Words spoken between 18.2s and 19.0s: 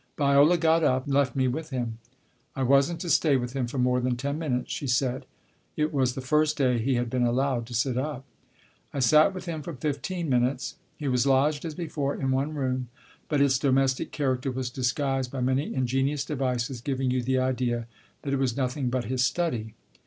that it was nothing